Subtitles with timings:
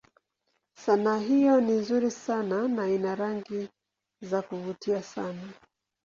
[0.77, 3.69] Sanaa hiyo ni nzuri sana na ina rangi
[4.21, 5.51] za kuvutia sana.